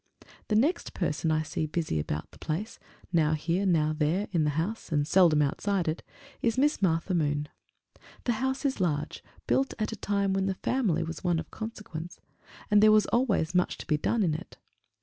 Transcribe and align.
The 0.47 0.55
next 0.55 0.95
person 0.95 1.29
I 1.29 1.43
see 1.43 1.67
busy 1.67 1.99
about 1.99 2.31
the 2.31 2.39
place, 2.39 2.79
now 3.13 3.33
here 3.33 3.67
now 3.67 3.93
there 3.95 4.27
in 4.31 4.45
the 4.45 4.49
house, 4.57 4.91
and 4.91 5.07
seldom 5.07 5.43
outside 5.43 5.87
it, 5.87 6.01
is 6.41 6.57
Miss 6.57 6.81
Martha 6.81 7.13
Moon. 7.13 7.49
The 8.23 8.31
house 8.41 8.65
is 8.65 8.81
large, 8.81 9.23
built 9.45 9.75
at 9.77 9.91
a 9.91 9.95
time 9.95 10.33
when 10.33 10.47
the 10.47 10.55
family 10.55 11.03
was 11.03 11.23
one 11.23 11.37
of 11.37 11.51
consequence, 11.51 12.19
and 12.71 12.81
there 12.81 12.91
was 12.91 13.05
always 13.13 13.53
much 13.53 13.77
to 13.77 13.85
be 13.85 13.97
done 13.99 14.23
in 14.23 14.33
it. 14.33 14.57